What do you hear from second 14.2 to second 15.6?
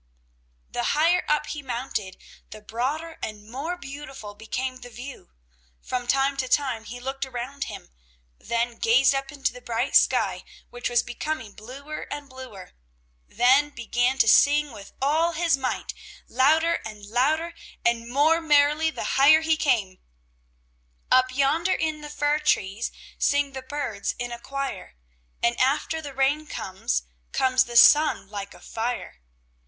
sing with all his